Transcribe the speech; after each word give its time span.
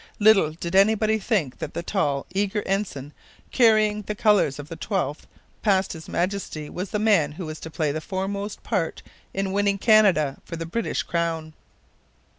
Little 0.17 0.53
did 0.53 0.73
anybody 0.73 1.19
think 1.19 1.59
that 1.59 1.75
the 1.75 1.83
tall, 1.83 2.25
eager 2.31 2.63
ensign 2.65 3.13
carrying 3.51 4.01
the 4.01 4.15
colours 4.15 4.57
of 4.57 4.67
the 4.67 4.75
12th 4.75 5.27
past 5.61 5.93
His 5.93 6.09
Majesty 6.09 6.71
was 6.71 6.89
the 6.89 6.97
man 6.97 7.33
who 7.33 7.45
was 7.45 7.59
to 7.59 7.69
play 7.69 7.91
the 7.91 8.01
foremost 8.01 8.63
part 8.63 9.03
in 9.31 9.51
winning 9.51 9.77
Canada 9.77 10.39
for 10.43 10.55
the 10.55 10.65
British 10.65 11.03
crown. 11.03 11.53